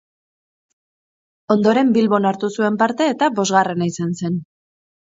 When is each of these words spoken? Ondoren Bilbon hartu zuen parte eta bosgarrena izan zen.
Ondoren 1.57 1.93
Bilbon 1.99 2.27
hartu 2.31 2.53
zuen 2.59 2.81
parte 2.83 3.13
eta 3.15 3.31
bosgarrena 3.43 3.93
izan 3.95 4.19
zen. 4.25 4.43